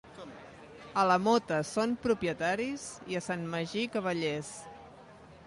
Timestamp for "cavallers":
3.99-4.53